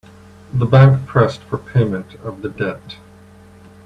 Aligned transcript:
The 0.51 0.65
bank 0.65 1.05
pressed 1.05 1.41
for 1.41 1.59
payment 1.59 2.15
of 2.23 2.41
the 2.41 2.49
debt. 2.49 2.97